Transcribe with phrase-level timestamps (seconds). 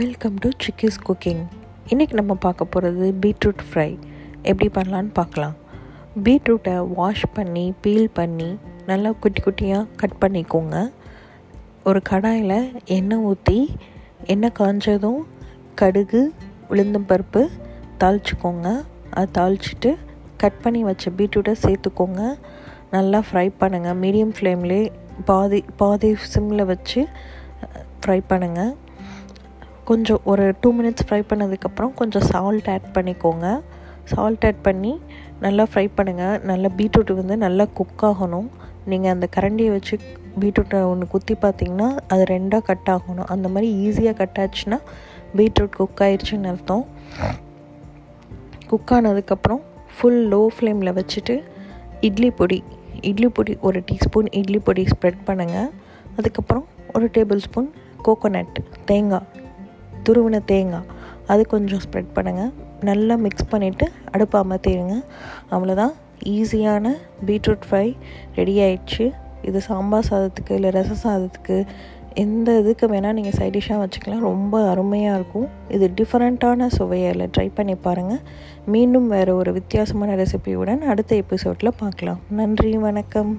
[0.00, 1.40] Welcome to chikkis cooking
[1.92, 3.90] இன்றைக்கி நம்ம பார்க்க போகிறது பீட்ரூட் ஃப்ரை
[4.50, 5.56] எப்படி பண்ணலான்னு பார்க்கலாம்.
[6.26, 8.48] பீட்ரூட்டை வாஷ் பண்ணி பீல் பண்ணி
[8.86, 10.76] நல்லா குட்டி குட்டியாக கட் பண்ணிக்கோங்க.
[11.88, 12.56] ஒரு கடாயில்
[12.96, 13.58] எண்ணெய் ஊற்றி
[14.34, 15.20] எண்ணெய் காஞ்சதும்
[15.80, 16.22] கடுகு
[16.70, 17.42] உளுந்தம்பருப்பு
[18.04, 18.70] தாளிச்சிக்கோங்க.
[19.16, 19.92] அதை தாளிச்சிட்டு
[20.44, 22.22] கட் பண்ணி வச்ச பீட்ரூட்டை சேர்த்துக்கோங்க.
[22.96, 24.86] நல்லா ஃப்ரை பண்ணுங்கள் மீடியம் ஃப்ளேம்லேயே
[25.32, 27.02] பாதி பாதி சிம்மில் வச்சு
[28.00, 28.72] ஃப்ரை பண்ணுங்கள்
[29.88, 33.46] கொஞ்சம் ஒரு டூ மினிட்ஸ் ஃப்ரை பண்ணதுக்கப்புறம் கொஞ்சம் சால்ட் ஆட் பண்ணிக்கோங்க.
[34.12, 34.92] சால்ட் ஆட் பண்ணி
[35.44, 38.48] நல்லா ஃப்ரை பண்ணுங்கள் நல்லா பீட்ரூட் வந்து நல்லா குக் ஆகணும்.
[38.90, 39.96] நீங்கள் அந்த கரண்டியை வச்சு
[40.42, 43.28] பீட்ரூட்டை ஒன்று குத்தி பார்த்தீங்கன்னா அது ரெண்டாக கட் ஆகணும்.
[43.34, 44.78] அந்த மாதிரி ஈஸியாக கட் ஆச்சுன்னா
[45.38, 46.84] பீட்ரூட் குக் ஆயிடுச்சுன்னு அர்த்தம்.
[48.70, 49.62] குக் ஆனதுக்கப்புறம்
[49.96, 51.36] ஃபுல் லோ ஃப்ளேமில் வச்சுட்டு
[52.08, 52.58] இட்லி பொடி
[53.10, 55.70] இட்லி பொடி ஒரு டீஸ்பூன் இட்லி பொடி ஸ்ப்ரெட் பண்ணுங்கள்
[56.18, 57.70] அதுக்கப்புறம் ஒரு டேபிள் ஸ்பூன்
[58.06, 58.58] கோகோனட்
[58.90, 59.28] தேங்காய்
[60.06, 60.88] துருவின தேங்காய்.
[61.32, 62.52] அது கொஞ்சம் ஸ்ப்ரெட் பண்ணுங்கள்
[62.88, 64.96] நல்லா மிக்ஸ் பண்ணிவிட்டு அடுப்பு அமர்த்திடுங்க.
[65.54, 65.92] அவ்வளோதான்
[66.36, 66.94] ஈஸியான
[67.28, 67.86] பீட்ரூட் ஃப்ரை
[68.38, 69.04] ரெடி ஆயிடுச்சு.
[69.48, 71.56] இது சாம்பார் சாதத்துக்கு இல்லை ரச சாதத்துக்கு
[72.22, 74.26] எந்த இதுக்கு வேணால் நீங்கள் சைட் டிஷ்ஷாக வச்சுக்கலாம்.
[74.30, 75.48] ரொம்ப அருமையாக இருக்கும்.
[75.76, 78.22] இது டிஃப்ரெண்ட்டான சுவையில் ட்ரை பண்ணி பாருங்கள்
[78.74, 82.20] மீண்டும் வேறு ஒரு வித்தியாசமான ரெசிபியுடன் அடுத்த எபிசோடில் பார்க்கலாம்.
[82.40, 83.32] நன்றி வணக்கம்.